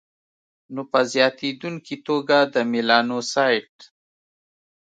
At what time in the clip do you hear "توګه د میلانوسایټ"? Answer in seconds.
2.07-3.73